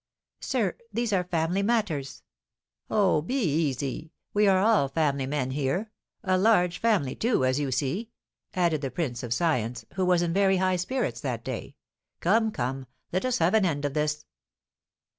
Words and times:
"Sir, 0.39 0.77
these 0.91 1.13
are 1.13 1.23
family 1.25 1.61
matters." 1.61 2.23
"Oh, 2.89 3.21
be 3.21 3.39
easy, 3.39 4.11
we 4.33 4.47
are 4.47 4.57
all 4.57 4.87
family 4.87 5.27
men 5.27 5.51
here; 5.51 5.91
a 6.23 6.39
large 6.39 6.79
family, 6.79 7.13
too, 7.13 7.45
as 7.45 7.59
you 7.59 7.69
see," 7.71 8.09
added 8.55 8.81
the 8.81 8.89
prince 8.89 9.21
of 9.21 9.31
science, 9.31 9.85
who 9.93 10.03
was 10.07 10.23
in 10.23 10.33
very 10.33 10.57
high 10.57 10.77
spirits 10.77 11.21
that 11.21 11.45
day. 11.45 11.75
"Come, 12.19 12.49
come, 12.49 12.87
let 13.13 13.25
us 13.25 13.37
have 13.37 13.53
an 13.53 13.63
end 13.63 13.85
of 13.85 13.93
this." 13.93 14.25